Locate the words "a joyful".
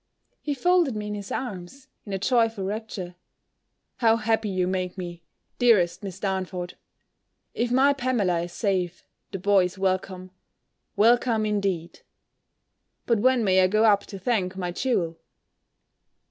2.13-2.63